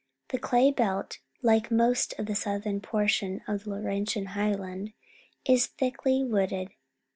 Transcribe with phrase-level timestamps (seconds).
[0.29, 4.93] The Clay Belt, like most of the southern portion of the Laurentian Highland,
[5.45, 6.71] is thickly wooded.